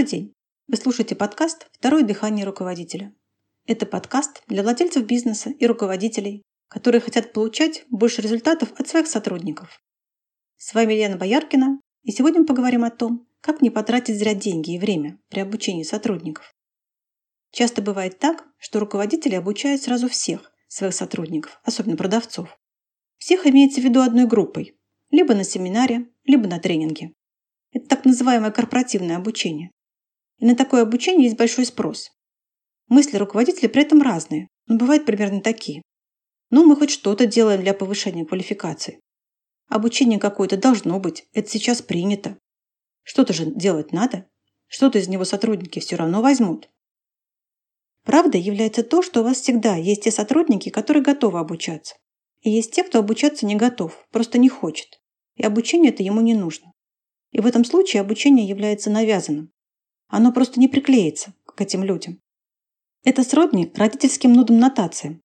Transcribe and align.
Добрый 0.00 0.18
день! 0.18 0.34
Вы 0.66 0.78
слушаете 0.78 1.14
подкаст 1.14 1.68
«Второе 1.72 2.02
дыхание 2.04 2.46
руководителя». 2.46 3.14
Это 3.66 3.84
подкаст 3.84 4.42
для 4.46 4.62
владельцев 4.62 5.04
бизнеса 5.04 5.50
и 5.50 5.66
руководителей, 5.66 6.42
которые 6.68 7.02
хотят 7.02 7.34
получать 7.34 7.84
больше 7.90 8.22
результатов 8.22 8.72
от 8.80 8.88
своих 8.88 9.06
сотрудников. 9.06 9.78
С 10.56 10.72
вами 10.72 10.94
Лена 10.94 11.18
Бояркина, 11.18 11.82
и 12.04 12.12
сегодня 12.12 12.40
мы 12.40 12.46
поговорим 12.46 12.82
о 12.84 12.90
том, 12.90 13.28
как 13.42 13.60
не 13.60 13.68
потратить 13.68 14.16
зря 14.16 14.32
деньги 14.32 14.74
и 14.74 14.78
время 14.78 15.18
при 15.28 15.40
обучении 15.40 15.82
сотрудников. 15.82 16.50
Часто 17.52 17.82
бывает 17.82 18.18
так, 18.18 18.46
что 18.56 18.80
руководители 18.80 19.34
обучают 19.34 19.82
сразу 19.82 20.08
всех 20.08 20.50
своих 20.66 20.94
сотрудников, 20.94 21.60
особенно 21.62 21.98
продавцов. 21.98 22.58
Всех 23.18 23.46
имеется 23.46 23.82
в 23.82 23.84
виду 23.84 24.00
одной 24.00 24.26
группой, 24.26 24.78
либо 25.10 25.34
на 25.34 25.44
семинаре, 25.44 26.06
либо 26.24 26.48
на 26.48 26.58
тренинге. 26.58 27.12
Это 27.72 27.86
так 27.86 28.06
называемое 28.06 28.50
корпоративное 28.50 29.18
обучение. 29.18 29.72
И 30.40 30.46
на 30.46 30.56
такое 30.56 30.82
обучение 30.82 31.26
есть 31.26 31.36
большой 31.36 31.66
спрос. 31.66 32.10
Мысли 32.88 33.16
руководителей 33.16 33.68
при 33.68 33.82
этом 33.82 34.02
разные, 34.02 34.48
но 34.66 34.76
бывают 34.76 35.04
примерно 35.04 35.40
такие. 35.40 35.82
Ну, 36.50 36.66
мы 36.66 36.76
хоть 36.76 36.90
что-то 36.90 37.26
делаем 37.26 37.62
для 37.62 37.74
повышения 37.74 38.24
квалификации. 38.24 39.00
Обучение 39.68 40.18
какое-то 40.18 40.56
должно 40.56 40.98
быть, 40.98 41.26
это 41.32 41.48
сейчас 41.48 41.82
принято. 41.82 42.36
Что-то 43.04 43.32
же 43.32 43.46
делать 43.46 43.92
надо. 43.92 44.26
Что-то 44.66 44.98
из 44.98 45.08
него 45.08 45.24
сотрудники 45.24 45.78
все 45.78 45.96
равно 45.96 46.22
возьмут. 46.22 46.68
Правдой 48.04 48.40
является 48.40 48.82
то, 48.82 49.02
что 49.02 49.20
у 49.20 49.24
вас 49.24 49.40
всегда 49.40 49.76
есть 49.76 50.04
те 50.04 50.10
сотрудники, 50.10 50.70
которые 50.70 51.02
готовы 51.02 51.38
обучаться. 51.38 51.96
И 52.40 52.50
есть 52.50 52.72
те, 52.72 52.82
кто 52.82 52.98
обучаться 52.98 53.46
не 53.46 53.56
готов, 53.56 54.06
просто 54.10 54.38
не 54.38 54.48
хочет. 54.48 55.00
И 55.36 55.44
обучение 55.44 55.92
это 55.92 56.02
ему 56.02 56.20
не 56.20 56.34
нужно. 56.34 56.72
И 57.30 57.40
в 57.40 57.46
этом 57.46 57.64
случае 57.64 58.00
обучение 58.00 58.48
является 58.48 58.90
навязанным. 58.90 59.52
Оно 60.10 60.32
просто 60.32 60.58
не 60.60 60.68
приклеится 60.68 61.32
к 61.46 61.60
этим 61.60 61.84
людям. 61.84 62.20
Это 63.04 63.22
сродни 63.22 63.72
родительским 63.74 64.32
нудным 64.32 64.58
нотациям. 64.58 65.22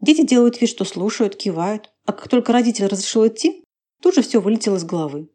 Дети 0.00 0.24
делают 0.24 0.60
вид, 0.60 0.70
что 0.70 0.84
слушают, 0.84 1.34
кивают, 1.34 1.92
а 2.04 2.12
как 2.12 2.28
только 2.28 2.52
родитель 2.52 2.86
разрешил 2.86 3.26
идти, 3.26 3.64
тут 4.00 4.14
же 4.14 4.22
все 4.22 4.40
вылетело 4.40 4.76
из 4.76 4.84
головы. 4.84 5.28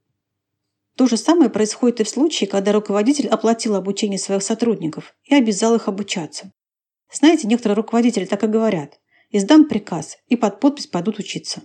То 0.95 1.07
же 1.07 1.17
самое 1.17 1.49
происходит 1.49 2.01
и 2.01 2.03
в 2.03 2.09
случае, 2.09 2.47
когда 2.47 2.71
руководитель 2.71 3.27
оплатил 3.27 3.75
обучение 3.75 4.19
своих 4.19 4.43
сотрудников 4.43 5.15
и 5.23 5.33
обязал 5.33 5.75
их 5.75 5.87
обучаться. 5.87 6.51
Знаете, 7.11 7.47
некоторые 7.47 7.75
руководители 7.75 8.25
так 8.25 8.43
и 8.43 8.47
говорят. 8.47 8.99
Издам 9.31 9.67
приказ, 9.67 10.17
и 10.27 10.35
под 10.35 10.59
подпись 10.59 10.87
пойдут 10.87 11.17
учиться. 11.17 11.63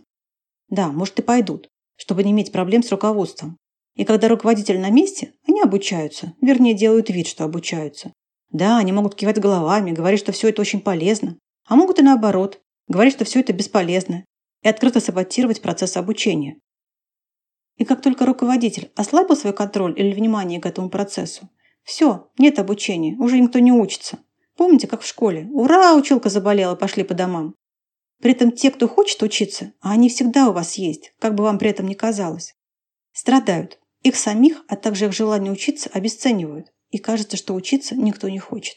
Да, 0.68 0.88
может 0.88 1.18
и 1.18 1.22
пойдут, 1.22 1.68
чтобы 1.96 2.24
не 2.24 2.32
иметь 2.32 2.52
проблем 2.52 2.82
с 2.82 2.90
руководством. 2.90 3.58
И 3.98 4.04
когда 4.04 4.28
руководитель 4.28 4.78
на 4.78 4.90
месте, 4.90 5.32
они 5.48 5.60
обучаются, 5.60 6.32
вернее, 6.40 6.72
делают 6.72 7.10
вид, 7.10 7.26
что 7.26 7.42
обучаются. 7.42 8.12
Да, 8.48 8.78
они 8.78 8.92
могут 8.92 9.16
кивать 9.16 9.40
головами, 9.40 9.90
говорить, 9.90 10.20
что 10.20 10.30
все 10.30 10.50
это 10.50 10.62
очень 10.62 10.80
полезно, 10.80 11.36
а 11.66 11.74
могут 11.74 11.98
и 11.98 12.02
наоборот, 12.02 12.60
говорить, 12.86 13.14
что 13.14 13.24
все 13.24 13.40
это 13.40 13.52
бесполезно, 13.52 14.24
и 14.62 14.68
открыто 14.68 15.00
саботировать 15.00 15.60
процесс 15.60 15.96
обучения. 15.96 16.60
И 17.76 17.84
как 17.84 18.00
только 18.00 18.24
руководитель 18.24 18.92
ослабил 18.94 19.36
свой 19.36 19.52
контроль 19.52 19.98
или 19.98 20.14
внимание 20.14 20.60
к 20.60 20.66
этому 20.66 20.90
процессу, 20.90 21.50
все, 21.82 22.30
нет 22.38 22.60
обучения, 22.60 23.16
уже 23.18 23.40
никто 23.40 23.58
не 23.58 23.72
учится. 23.72 24.20
Помните, 24.56 24.86
как 24.86 25.00
в 25.00 25.08
школе? 25.08 25.48
Ура, 25.50 25.96
училка 25.96 26.28
заболела, 26.28 26.76
пошли 26.76 27.02
по 27.02 27.14
домам. 27.14 27.56
При 28.22 28.30
этом 28.30 28.52
те, 28.52 28.70
кто 28.70 28.86
хочет 28.86 29.20
учиться, 29.24 29.72
а 29.80 29.90
они 29.90 30.08
всегда 30.08 30.50
у 30.50 30.52
вас 30.52 30.74
есть, 30.74 31.12
как 31.18 31.34
бы 31.34 31.42
вам 31.42 31.58
при 31.58 31.70
этом 31.70 31.88
ни 31.88 31.94
казалось, 31.94 32.54
страдают, 33.12 33.80
их 34.02 34.16
самих, 34.16 34.64
а 34.68 34.76
также 34.76 35.06
их 35.06 35.12
желание 35.12 35.52
учиться 35.52 35.90
обесценивают, 35.92 36.68
и 36.90 36.98
кажется, 36.98 37.36
что 37.36 37.54
учиться 37.54 37.96
никто 37.96 38.28
не 38.28 38.38
хочет. 38.38 38.76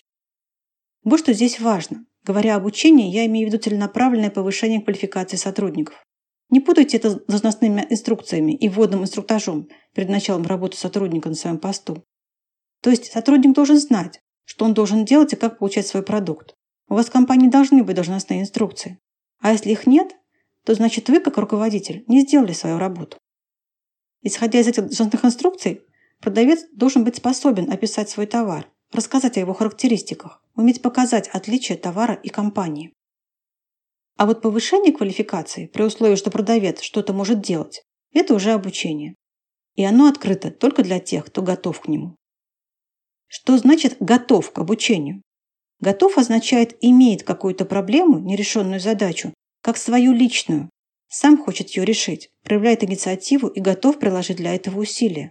Вот 1.04 1.20
что 1.20 1.34
здесь 1.34 1.60
важно. 1.60 2.06
Говоря 2.24 2.56
об 2.56 2.66
учении, 2.66 3.12
я 3.12 3.26
имею 3.26 3.48
в 3.48 3.52
виду 3.52 3.64
целенаправленное 3.64 4.30
повышение 4.30 4.82
квалификации 4.82 5.38
сотрудников. 5.38 6.04
Не 6.50 6.60
путайте 6.60 6.98
это 6.98 7.12
с 7.12 7.16
должностными 7.26 7.88
инструкциями 7.90 8.52
и 8.52 8.70
вводным 8.70 9.04
инструктажом 9.04 9.70
перед 9.96 10.10
началом 10.10 10.44
работы 10.44 10.78
сотрудника 10.78 11.30
на 11.30 11.36
своем 11.36 11.58
посту. 11.58 12.04
То 12.82 12.90
есть 12.90 13.12
сотрудник 13.12 13.56
должен 13.56 13.78
знать, 13.78 14.20
что 14.46 14.66
он 14.66 14.74
должен 14.74 15.06
делать 15.06 15.34
и 15.34 15.38
как 15.38 15.60
получать 15.60 15.88
свой 15.88 16.04
продукт. 16.04 16.54
У 16.90 16.94
вас 16.94 17.08
в 17.08 17.12
компании 17.12 17.48
должны 17.48 17.84
быть 17.84 17.96
должностные 17.96 18.42
инструкции. 18.42 19.00
А 19.40 19.54
если 19.54 19.72
их 19.72 19.88
нет, 19.88 20.16
то 20.66 20.76
значит 20.76 21.10
вы, 21.10 21.20
как 21.20 21.38
руководитель, 21.38 22.04
не 22.08 22.22
сделали 22.22 22.54
свою 22.54 22.78
работу. 22.78 23.18
Исходя 24.24 24.60
из 24.60 24.68
этих 24.68 24.84
должностных 24.84 25.26
инструкций, 25.26 25.82
продавец 26.20 26.66
должен 26.74 27.04
быть 27.04 27.18
способен 27.18 27.72
описать 27.72 28.10
свой 28.10 28.28
товар, 28.28 28.70
рассказать 28.92 29.38
о 29.38 29.40
его 29.40 29.54
характеристиках, 29.54 30.44
уметь 30.56 30.82
показать 30.82 31.28
отличие 31.30 31.78
товара 31.78 32.14
и 32.14 32.30
компании. 32.30 32.94
А 34.18 34.26
вот 34.28 34.42
повышение 34.42 34.94
квалификации 34.94 35.66
при 35.66 35.84
условии, 35.84 36.16
что 36.16 36.30
продавец 36.30 36.82
что-то 36.82 37.14
может 37.14 37.42
делать, 37.42 37.84
это 38.14 38.36
уже 38.36 38.52
обучение. 38.52 39.16
И 39.76 39.84
оно 39.84 40.08
открыто 40.08 40.52
только 40.52 40.84
для 40.84 41.00
тех, 41.00 41.26
кто 41.26 41.42
готов 41.42 41.80
к 41.80 41.88
нему. 41.88 42.16
Что 43.28 43.58
значит 43.58 43.98
«готов 44.00 44.52
к 44.52 44.60
обучению»? 44.60 45.22
Готов 45.80 46.18
означает 46.18 46.78
имеет 46.82 47.24
какую-то 47.24 47.66
проблему, 47.66 48.20
нерешенную 48.20 48.80
задачу, 48.80 49.34
как 49.64 49.78
свою 49.78 50.12
личную, 50.12 50.70
сам 51.12 51.38
хочет 51.38 51.70
ее 51.72 51.84
решить, 51.84 52.30
проявляет 52.44 52.86
инициативу 52.86 53.48
и 53.48 53.60
готов 53.60 54.00
приложить 54.00 54.38
для 54.38 54.56
этого 54.56 54.80
усилия. 54.80 55.30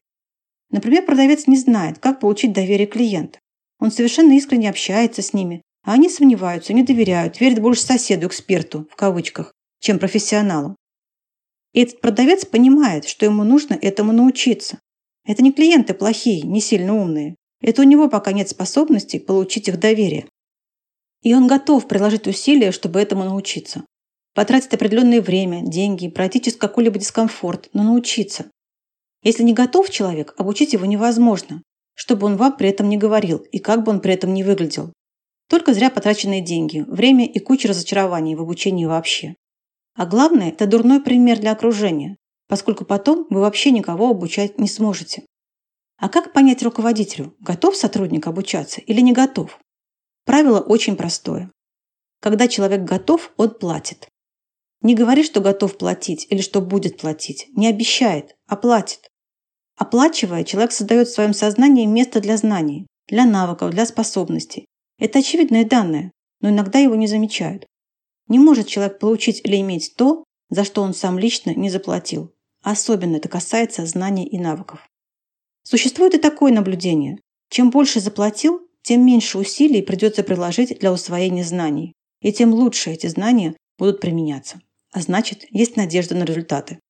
Например, 0.70 1.04
продавец 1.04 1.46
не 1.46 1.56
знает, 1.56 1.98
как 1.98 2.20
получить 2.20 2.52
доверие 2.52 2.86
клиента. 2.86 3.38
Он 3.80 3.91
совершенно 3.91 4.32
искренне 4.36 4.68
общается 4.68 5.22
с 5.22 5.32
ними, 5.32 5.62
а 5.82 5.94
они 5.94 6.10
сомневаются, 6.10 6.74
не 6.74 6.82
доверяют, 6.82 7.41
верят 7.41 7.60
больше 7.60 7.80
соседу, 7.80 8.26
эксперту, 8.26 8.86
в 8.91 8.94
кавычках, 8.94 9.54
чем 9.80 9.98
профессионалу. 9.98 10.76
И 11.72 11.80
этот 11.80 12.02
продавец 12.02 12.44
понимает, 12.44 13.06
что 13.06 13.24
ему 13.24 13.42
нужно 13.42 13.72
этому 13.72 14.12
научиться. 14.12 14.80
Это 15.24 15.42
не 15.42 15.50
клиенты 15.50 15.94
плохие, 15.94 16.42
не 16.42 16.60
сильно 16.60 16.94
умные. 16.94 17.36
Это 17.62 17.80
у 17.80 17.84
него 17.86 18.08
пока 18.10 18.32
нет 18.32 18.50
способности 18.50 19.18
получить 19.18 19.68
их 19.68 19.80
доверие. 19.80 20.26
И 21.22 21.34
он 21.34 21.47
готов 21.47 21.88
приложить 21.88 22.26
усилия, 22.26 22.70
чтобы 22.70 23.00
этому 23.00 23.24
научиться 23.24 23.84
потратить 24.40 24.72
определенное 24.72 25.20
время, 25.20 25.60
деньги, 25.60 26.08
пройти 26.08 26.40
через 26.40 26.56
какой-либо 26.56 26.98
дискомфорт, 26.98 27.68
но 27.74 27.82
научиться. 27.82 28.50
Если 29.22 29.42
не 29.42 29.52
готов 29.52 29.90
человек, 29.90 30.32
обучить 30.38 30.72
его 30.72 30.86
невозможно, 30.86 31.62
чтобы 31.92 32.26
он 32.26 32.38
вам 32.38 32.56
при 32.56 32.70
этом 32.70 32.88
не 32.88 32.96
говорил 32.96 33.36
и 33.52 33.58
как 33.58 33.84
бы 33.84 33.92
он 33.92 34.00
при 34.00 34.14
этом 34.14 34.32
не 34.32 34.42
выглядел. 34.42 34.94
Только 35.50 35.74
зря 35.74 35.90
потраченные 35.90 36.40
деньги, 36.40 36.86
время 36.88 37.26
и 37.26 37.38
куча 37.38 37.68
разочарований 37.68 38.34
в 38.34 38.40
обучении 38.40 38.86
вообще. 38.86 39.34
А 39.94 40.06
главное, 40.06 40.48
это 40.48 40.66
дурной 40.66 41.02
пример 41.02 41.38
для 41.38 41.52
окружения, 41.52 42.16
поскольку 42.48 42.86
потом 42.86 43.26
вы 43.28 43.42
вообще 43.42 43.70
никого 43.70 44.08
обучать 44.08 44.58
не 44.58 44.68
сможете. 44.68 45.22
А 45.98 46.08
как 46.08 46.32
понять 46.32 46.62
руководителю, 46.62 47.36
готов 47.40 47.76
сотрудник 47.76 48.26
обучаться 48.26 48.80
или 48.80 49.02
не 49.02 49.12
готов? 49.12 49.60
Правило 50.24 50.60
очень 50.60 50.96
простое. 50.96 51.50
Когда 52.22 52.48
человек 52.48 52.84
готов, 52.84 53.34
он 53.36 53.50
платит. 53.50 54.08
Не 54.82 54.94
говорит, 54.94 55.26
что 55.26 55.41
готов 55.41 55.76
платить 55.76 56.26
или 56.30 56.41
что 56.41 56.62
будет 56.62 56.96
платить. 56.96 57.48
Не 57.54 57.68
обещает, 57.68 58.36
а 58.46 58.56
платит. 58.56 59.10
Оплачивая, 59.76 60.44
человек 60.44 60.72
создает 60.72 61.08
в 61.08 61.12
своем 61.12 61.34
сознании 61.34 61.84
место 61.84 62.20
для 62.20 62.38
знаний, 62.38 62.86
для 63.06 63.26
навыков, 63.26 63.70
для 63.70 63.84
способностей. 63.84 64.64
Это 64.98 65.18
очевидные 65.18 65.66
данные, 65.66 66.12
но 66.41 66.48
иногда 66.48 66.78
его 66.78 66.94
не 66.94 67.06
замечают. 67.06 67.66
Не 68.28 68.38
может 68.38 68.68
человек 68.68 68.98
получить 68.98 69.42
или 69.44 69.60
иметь 69.60 69.94
то, 69.97 70.24
за 70.48 70.65
что 70.65 70.80
он 70.82 70.94
сам 70.94 71.18
лично 71.18 71.54
не 71.54 71.68
заплатил. 71.68 72.32
Особенно 72.62 73.16
это 73.16 73.28
касается 73.28 73.84
знаний 73.84 74.27
и 74.27 74.38
навыков. 74.38 74.88
Существует 75.62 76.15
и 76.15 76.18
такое 76.18 76.53
наблюдение. 76.53 77.18
Чем 77.50 77.71
больше 77.71 78.00
заплатил, 78.00 78.66
тем 78.82 79.04
меньше 79.04 79.36
усилий 79.36 79.82
придется 79.82 80.22
приложить 80.22 80.78
для 80.78 80.92
усвоения 80.92 81.44
знаний, 81.44 81.92
и 82.22 82.32
тем 82.32 82.54
лучше 82.54 82.91
эти 82.91 83.09
знания 83.09 83.56
будут 83.78 84.00
применяться 84.00 84.60
а 84.92 85.01
значит, 85.01 85.47
есть 85.51 85.77
надежда 85.77 86.15
на 86.15 86.25
результаты. 86.25 86.81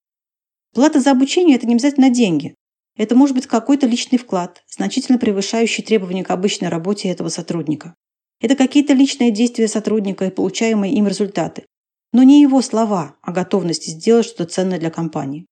Плата 0.73 0.99
за 0.99 1.11
обучение– 1.11 1.55
это 1.57 1.67
не 1.67 1.73
обязательно 1.73 2.09
деньги. 2.09 2.55
Это 2.97 3.15
может 3.15 3.35
быть 3.35 3.47
какой-то 3.47 3.87
личный 3.87 4.17
вклад, 4.17 4.63
значительно 4.67 5.17
превышающий 5.17 5.83
требования 5.83 6.23
к 6.23 6.31
обычной 6.31 6.69
работе 6.69 7.09
этого 7.09 7.29
сотрудника. 7.29 7.95
Это 8.39 8.55
какие-то 8.55 8.93
личные 8.93 9.31
действия 9.31 9.67
сотрудника 9.67 10.25
и 10.25 10.31
получаемые 10.31 10.93
им 10.93 11.07
результаты. 11.07 11.65
Но 12.11 12.23
не 12.23 12.41
его 12.41 12.61
слова 12.61 13.15
о 13.21 13.31
готовности 13.31 13.89
сделать 13.91 14.25
что-то 14.25 14.45
ценное 14.45 14.79
для 14.79 14.89
компании. 14.89 15.45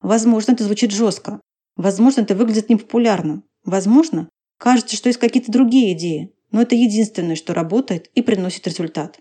Возможно, 0.00 0.52
это 0.52 0.64
звучит 0.64 0.90
жестко. 0.90 1.40
Возможно, 1.76 2.22
это 2.22 2.34
выглядит 2.34 2.68
непопулярно. 2.68 3.42
Возможно, 3.64 4.28
кажется, 4.58 4.96
что 4.96 5.08
есть 5.08 5.18
какие-то 5.18 5.52
другие 5.52 5.92
идеи. 5.92 6.32
Но 6.50 6.62
это 6.62 6.74
единственное, 6.74 7.36
что 7.36 7.54
работает 7.54 8.10
и 8.14 8.22
приносит 8.22 8.66
результат. 8.66 9.18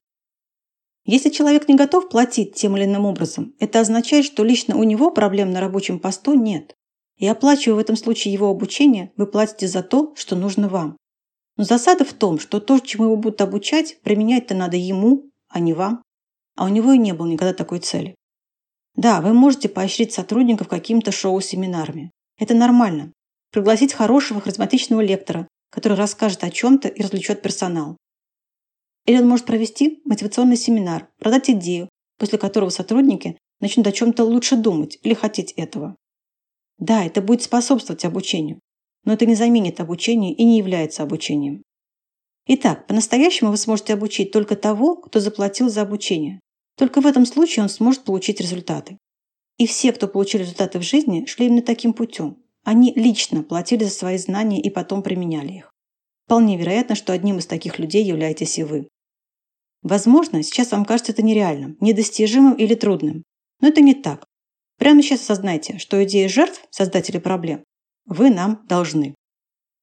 Если 1.05 1.29
человек 1.29 1.67
не 1.67 1.75
готов 1.75 2.09
платить 2.09 2.55
тем 2.55 2.75
или 2.75 2.85
иным 2.85 3.05
образом, 3.05 3.53
это 3.59 3.79
означает, 3.79 4.25
что 4.25 4.43
лично 4.43 4.75
у 4.75 4.83
него 4.83 5.11
проблем 5.11 5.51
на 5.51 5.61
рабочем 5.61 5.99
посту 5.99 6.33
нет. 6.33 6.73
И 7.17 7.27
оплачивая 7.27 7.75
в 7.75 7.79
этом 7.79 7.95
случае 7.95 8.33
его 8.33 8.49
обучение, 8.49 9.11
вы 9.15 9.27
платите 9.27 9.67
за 9.67 9.83
то, 9.83 10.13
что 10.15 10.35
нужно 10.35 10.67
вам. 10.67 10.97
Но 11.57 11.63
засада 11.63 12.03
в 12.05 12.13
том, 12.13 12.39
что 12.39 12.59
то, 12.59 12.79
чему 12.79 13.05
его 13.05 13.17
будут 13.17 13.41
обучать, 13.41 14.01
применять-то 14.01 14.55
надо 14.55 14.77
ему, 14.77 15.29
а 15.47 15.59
не 15.59 15.73
вам. 15.73 16.01
А 16.55 16.65
у 16.65 16.69
него 16.69 16.91
и 16.91 16.97
не 16.97 17.13
было 17.13 17.27
никогда 17.27 17.53
такой 17.53 17.79
цели. 17.79 18.15
Да, 18.95 19.21
вы 19.21 19.33
можете 19.33 19.69
поощрить 19.69 20.11
сотрудников 20.11 20.67
какими-то 20.67 21.11
шоу-семинарами. 21.11 22.11
Это 22.39 22.55
нормально. 22.55 23.13
Пригласить 23.51 23.93
хорошего 23.93 24.41
харизматичного 24.41 25.01
лектора, 25.01 25.47
который 25.69 25.97
расскажет 25.97 26.43
о 26.43 26.49
чем-то 26.49 26.87
и 26.87 27.01
развлечет 27.01 27.41
персонал. 27.41 27.97
Или 29.05 29.17
он 29.19 29.27
может 29.27 29.45
провести 29.45 30.01
мотивационный 30.05 30.57
семинар, 30.57 31.09
продать 31.19 31.49
идею, 31.49 31.89
после 32.17 32.37
которого 32.37 32.69
сотрудники 32.69 33.37
начнут 33.59 33.87
о 33.87 33.91
чем-то 33.91 34.23
лучше 34.23 34.55
думать 34.55 34.97
или 35.03 35.13
хотеть 35.13 35.51
этого. 35.53 35.95
Да, 36.77 37.05
это 37.05 37.21
будет 37.21 37.43
способствовать 37.43 38.03
обучению, 38.03 38.59
но 39.03 39.13
это 39.13 39.25
не 39.25 39.35
заменит 39.35 39.79
обучение 39.79 40.33
и 40.33 40.43
не 40.43 40.57
является 40.57 41.03
обучением. 41.03 41.63
Итак, 42.47 42.85
по-настоящему 42.87 43.51
вы 43.51 43.57
сможете 43.57 43.93
обучить 43.93 44.31
только 44.31 44.55
того, 44.55 44.97
кто 44.97 45.19
заплатил 45.19 45.69
за 45.69 45.81
обучение. 45.81 46.39
Только 46.77 47.01
в 47.01 47.07
этом 47.07 47.25
случае 47.25 47.63
он 47.63 47.69
сможет 47.69 48.03
получить 48.03 48.39
результаты. 48.39 48.97
И 49.57 49.65
все, 49.65 49.93
кто 49.93 50.07
получили 50.07 50.41
результаты 50.41 50.79
в 50.79 50.83
жизни, 50.83 51.25
шли 51.25 51.47
именно 51.47 51.61
таким 51.61 51.93
путем. 51.93 52.37
Они 52.63 52.93
лично 52.95 53.41
платили 53.41 53.83
за 53.83 53.91
свои 53.91 54.17
знания 54.17 54.61
и 54.61 54.69
потом 54.69 55.01
применяли 55.01 55.53
их. 55.53 55.71
Вполне 56.25 56.57
вероятно, 56.57 56.95
что 56.95 57.13
одним 57.13 57.37
из 57.37 57.45
таких 57.45 57.79
людей 57.79 58.03
являетесь 58.03 58.57
и 58.57 58.63
вы. 58.63 58.87
Возможно, 59.85 60.41
сейчас 60.41 60.71
вам 60.71 60.83
кажется 60.83 61.11
это 61.11 61.21
нереальным, 61.21 61.77
недостижимым 61.79 62.55
или 62.55 62.73
трудным. 62.73 63.23
Но 63.61 63.67
это 63.67 63.81
не 63.81 63.93
так. 63.93 64.25
Прямо 64.79 65.03
сейчас 65.03 65.21
осознайте, 65.21 65.77
что 65.77 66.03
идея 66.03 66.27
жертв, 66.27 66.65
создатели 66.71 67.19
проблем, 67.19 67.63
вы 68.07 68.31
нам 68.31 68.65
должны. 68.67 69.13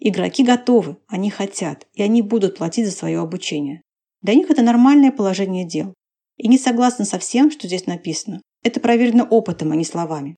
Игроки 0.00 0.43
готовы, 0.43 0.96
они 1.06 1.31
хотят, 1.31 1.87
и 1.94 2.02
они 2.02 2.20
будут 2.20 2.58
платить 2.58 2.87
за 2.87 2.90
свое 2.90 3.20
обучение. 3.20 3.81
Для 4.22 4.34
них 4.34 4.50
это 4.50 4.62
нормальное 4.62 5.12
положение 5.12 5.64
дел. 5.64 5.94
И 6.37 6.48
не 6.48 6.58
согласны 6.58 7.05
со 7.05 7.20
всем, 7.20 7.52
что 7.52 7.69
здесь 7.69 7.87
написано. 7.87 8.43
Это 8.64 8.81
проверено 8.81 9.22
опытом, 9.22 9.70
а 9.70 9.76
не 9.76 9.84
словами. 9.84 10.34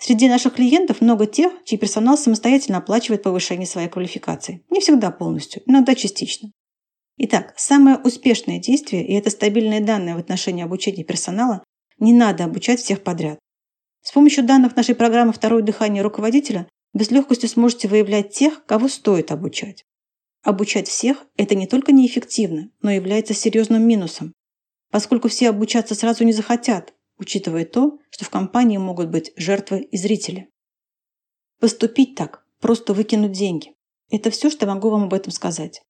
Среди 0.00 0.30
наших 0.30 0.54
клиентов 0.54 1.02
много 1.02 1.26
тех, 1.26 1.52
чей 1.66 1.76
персонал 1.76 2.16
самостоятельно 2.16 2.78
оплачивает 2.78 3.22
повышение 3.22 3.66
своей 3.66 3.88
квалификации. 3.88 4.64
Не 4.70 4.80
всегда 4.80 5.10
полностью, 5.10 5.62
иногда 5.66 5.94
частично. 5.94 6.50
Итак, 7.18 7.54
самое 7.56 7.98
успешное 7.98 8.58
действие, 8.58 9.06
и 9.06 9.14
это 9.14 9.30
стабильные 9.30 9.80
данные 9.80 10.14
в 10.14 10.18
отношении 10.18 10.64
обучения 10.64 11.04
персонала, 11.04 11.62
не 11.98 12.12
надо 12.12 12.44
обучать 12.44 12.80
всех 12.80 13.02
подряд. 13.02 13.38
С 14.02 14.12
помощью 14.12 14.44
данных 14.44 14.74
нашей 14.76 14.94
программы 14.94 15.32
«Второе 15.32 15.62
дыхание 15.62 16.02
руководителя» 16.02 16.66
вы 16.92 17.04
с 17.04 17.10
легкостью 17.10 17.48
сможете 17.48 17.88
выявлять 17.88 18.30
тех, 18.32 18.64
кого 18.66 18.88
стоит 18.88 19.30
обучать. 19.30 19.84
Обучать 20.42 20.88
всех– 20.88 21.24
это 21.36 21.54
не 21.54 21.66
только 21.66 21.92
неэффективно, 21.92 22.70
но 22.80 22.90
и 22.90 22.96
является 22.96 23.32
серьезным 23.32 23.86
минусом, 23.86 24.32
поскольку 24.90 25.28
все 25.28 25.50
обучаться 25.50 25.94
сразу 25.94 26.24
не 26.24 26.32
захотят, 26.32 26.94
учитывая 27.18 27.64
то, 27.64 27.98
что 28.10 28.24
в 28.24 28.30
компании 28.30 28.78
могут 28.78 29.08
быть 29.08 29.32
жертвы 29.36 29.82
и 29.82 29.96
зрители. 29.96 30.48
Поступить 31.60 32.16
так– 32.16 32.44
просто 32.60 32.92
выкинуть 32.92 33.32
деньги. 33.32 33.74
Это 34.10 34.30
все, 34.30 34.50
что 34.50 34.66
могу 34.66 34.90
вам 34.90 35.04
об 35.04 35.14
этом 35.14 35.32
сказать. 35.32 35.82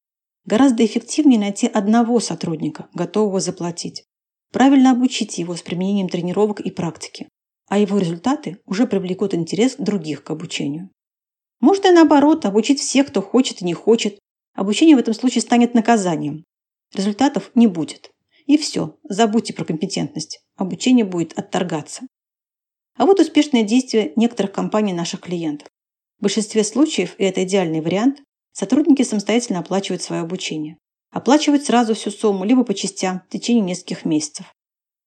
Гораздо 0.44 0.84
эффективнее 0.84 1.38
найти 1.38 1.66
одного 1.66 2.18
сотрудника, 2.18 2.88
готового 2.94 3.40
заплатить. 3.40 4.04
Правильно 4.50 4.90
обучить 4.90 5.38
его 5.38 5.56
с 5.56 5.62
применением 5.62 6.08
тренировок 6.08 6.60
и 6.60 6.70
практики. 6.70 7.28
А 7.68 7.78
его 7.78 7.98
результаты 7.98 8.58
уже 8.66 8.86
привлекут 8.86 9.34
интерес 9.34 9.76
других 9.78 10.24
к 10.24 10.30
обучению. 10.30 10.90
Можно 11.60 11.88
и 11.88 11.92
наоборот, 11.92 12.44
обучить 12.44 12.80
всех, 12.80 13.06
кто 13.06 13.22
хочет 13.22 13.62
и 13.62 13.64
не 13.64 13.72
хочет. 13.72 14.18
Обучение 14.54 14.96
в 14.96 14.98
этом 14.98 15.14
случае 15.14 15.42
станет 15.42 15.74
наказанием. 15.74 16.44
Результатов 16.92 17.50
не 17.54 17.68
будет. 17.68 18.10
И 18.46 18.58
все, 18.58 18.98
забудьте 19.04 19.54
про 19.54 19.64
компетентность. 19.64 20.40
Обучение 20.56 21.04
будет 21.04 21.38
отторгаться. 21.38 22.02
А 22.96 23.06
вот 23.06 23.20
успешное 23.20 23.62
действие 23.62 24.12
некоторых 24.16 24.52
компаний 24.52 24.92
наших 24.92 25.20
клиентов. 25.20 25.68
В 26.18 26.24
большинстве 26.24 26.64
случаев, 26.64 27.14
и 27.18 27.24
это 27.24 27.44
идеальный 27.44 27.80
вариант, 27.80 28.22
Сотрудники 28.52 29.02
самостоятельно 29.02 29.60
оплачивают 29.60 30.02
свое 30.02 30.22
обучение. 30.22 30.76
Оплачивают 31.10 31.64
сразу 31.64 31.94
всю 31.94 32.10
сумму, 32.10 32.44
либо 32.44 32.64
по 32.64 32.74
частям, 32.74 33.22
в 33.26 33.32
течение 33.32 33.62
нескольких 33.62 34.04
месяцев. 34.04 34.46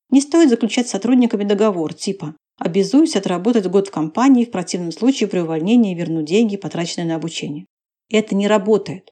Не 0.09 0.21
стоит 0.21 0.49
заключать 0.49 0.87
с 0.87 0.91
сотрудниками 0.91 1.43
договор 1.43 1.93
типа 1.93 2.35
«обязуюсь 2.57 3.15
отработать 3.15 3.67
год 3.67 3.87
в 3.87 3.91
компании, 3.91 4.45
в 4.45 4.51
противном 4.51 4.91
случае 4.91 5.27
при 5.27 5.39
увольнении 5.39 5.95
верну 5.95 6.21
деньги, 6.21 6.57
потраченные 6.57 7.07
на 7.07 7.15
обучение». 7.15 7.65
Это 8.09 8.35
не 8.35 8.47
работает. 8.47 9.11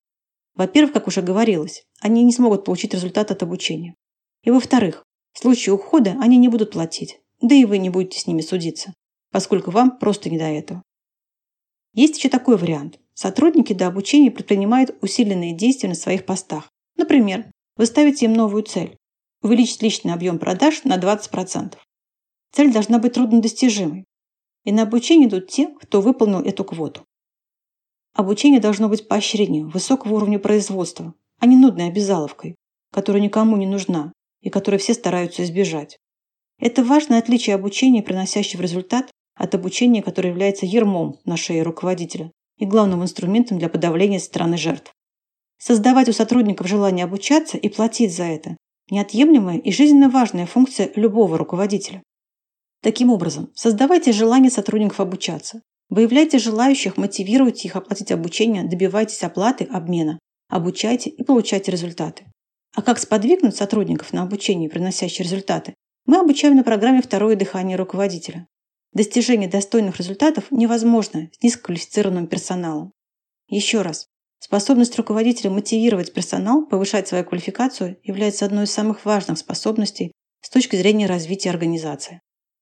Во-первых, 0.56 0.94
как 0.94 1.08
уже 1.08 1.22
говорилось, 1.22 1.84
они 2.00 2.24
не 2.24 2.32
смогут 2.32 2.64
получить 2.64 2.94
результат 2.94 3.32
от 3.32 3.42
обучения. 3.42 3.96
И 4.44 4.52
во-вторых, 4.52 5.04
в 5.34 5.40
случае 5.40 5.74
ухода 5.74 6.16
они 6.22 6.38
не 6.38 6.48
будут 6.48 6.72
платить, 6.72 7.20
да 7.42 7.56
и 7.56 7.66
вы 7.66 7.80
не 7.80 7.90
будете 7.90 8.20
с 8.20 8.28
ними 8.28 8.42
судиться, 8.42 8.94
поскольку 9.32 9.72
вам 9.72 9.98
просто 9.98 10.30
не 10.30 10.38
до 10.38 10.46
этого. 10.46 10.84
Есть 11.94 12.18
еще 12.18 12.30
такой 12.30 12.58
вариант. 12.58 13.00
Сотрудники 13.14 13.74
до 13.74 13.88
обучения 13.88 14.32
предпринимают 14.32 14.96
усиленные 15.02 15.54
действия 15.54 15.90
на 15.90 15.96
своих 15.96 16.26
постах. 16.26 16.70
Например, 16.98 17.46
вы 17.78 17.86
ставите 17.86 18.26
им 18.26 18.34
новую 18.34 18.64
цель– 18.64 18.98
увеличить 19.44 19.82
личный 19.82 20.14
объем 20.14 20.40
продаж 20.40 20.84
на 20.84 20.98
20%. 20.98 21.76
Цель 22.52 22.74
должна 22.74 23.00
быть 23.00 23.14
труднодостижимой. 23.14 24.06
И 24.64 24.72
на 24.72 24.84
обучение 24.84 25.28
идут 25.28 25.50
те, 25.50 25.68
кто 25.68 26.02
выполнил 26.02 26.40
эту 26.40 26.64
квоту. 26.64 27.04
Обучение 28.14 28.60
должно 28.60 28.90
быть 28.90 29.08
поощрением 29.08 29.70
высокого 29.70 30.16
уровня 30.16 30.40
производства, 30.40 31.14
а 31.40 31.46
не 31.46 31.58
нудной 31.58 31.88
обязаловкой, 31.88 32.56
которая 32.92 33.22
никому 33.22 33.58
не 33.58 33.66
нужна 33.66 34.14
и 34.42 34.50
которой 34.50 34.78
все 34.78 34.94
стараются 34.94 35.44
избежать. 35.44 35.98
Это 36.60 36.84
важное 36.84 37.20
отличие 37.20 37.56
обучения, 37.56 38.04
приносящего 38.04 38.62
результат, 38.62 39.12
от 39.36 39.56
обучения, 39.56 40.02
которое 40.02 40.30
является 40.30 40.66
ермом 40.66 41.20
на 41.26 41.38
шее 41.38 41.64
руководителя, 41.64 42.32
и 42.58 42.66
главным 42.66 43.04
инструментом 43.04 43.58
для 43.60 43.70
подавления 43.70 44.20
стороны 44.20 44.58
жертв. 44.58 44.94
Создавать 45.58 46.10
у 46.10 46.14
сотрудников 46.14 46.68
желание 46.68 47.06
обучаться 47.06 47.58
и 47.58 47.70
платить 47.70 48.16
за 48.16 48.24
это– 48.24 48.58
неотъемлемая 48.92 49.58
и 49.58 49.72
жизненно 49.72 50.10
важная 50.10 50.46
функция 50.46 50.92
любого 50.96 51.38
руководителя. 51.38 52.04
Таким 52.82 53.10
образом, 53.10 53.50
создавайте 53.56 54.12
желание 54.12 54.52
сотрудников 54.52 55.00
обучаться, 55.00 55.62
выявляйте 55.90 56.38
желающих, 56.38 56.98
мотивируйте 56.98 57.70
их 57.70 57.76
оплатить 57.78 58.12
обучение, 58.12 58.64
добивайтесь 58.64 59.24
оплаты, 59.24 59.64
обмена, 59.64 60.20
обучайте 60.50 61.10
и 61.10 61.24
получайте 61.24 61.72
результаты. 61.72 62.26
А 62.76 62.82
как 62.82 63.00
сподвигнуть 63.00 63.56
сотрудников 63.56 64.12
на 64.12 64.24
обучение, 64.24 64.70
приносящие 64.70 65.24
результаты, 65.24 65.76
мы 66.06 66.18
обучаем 66.18 66.56
на 66.56 66.64
программе 66.64 67.02
«Второе 67.02 67.36
дыхание 67.38 67.78
руководителя». 67.78 68.48
Достижение 68.94 69.50
достойных 69.50 69.98
результатов 69.98 70.52
невозможно 70.52 71.30
с 71.32 71.44
низкоквалифицированным 71.44 72.28
персоналом. 72.28 72.94
Еще 73.48 73.82
раз, 73.82 74.08
способность 74.38 74.96
руководителя 74.98 75.50
мотивировать 75.50 76.14
персонал, 76.14 76.68
повышать 76.68 77.08
свою 77.08 77.24
квалификацию 77.24 77.98
является 78.04 78.46
одной 78.46 78.66
из 78.66 78.72
самых 78.72 79.04
важных 79.04 79.40
способностей 79.40 80.12
с 80.42 80.50
точки 80.50 80.76
зрения 80.76 81.08
развития 81.08 81.50
организации. 81.50 82.22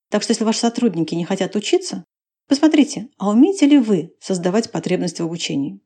Так 0.09 0.23
что 0.23 0.31
если 0.31 0.45
ваши 0.45 0.59
сотрудники 0.59 1.15
не 1.15 1.25
хотят 1.25 1.55
учиться, 1.55 2.05
посмотрите, 2.47 3.09
а 3.17 3.29
умеете 3.29 3.65
ли 3.65 3.77
вы 3.77 4.13
создавать 4.21 4.71
потребность 4.71 5.19
в 5.19 5.23
обучении. 5.23 5.81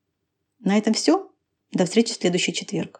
На 0.60 0.78
этом 0.78 0.94
все. 0.94 1.32
До 1.72 1.86
встречи 1.86 2.14
в 2.14 2.18
следующий 2.18 2.54
четверг. 2.54 2.94